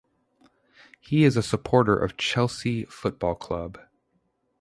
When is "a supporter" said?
1.37-1.95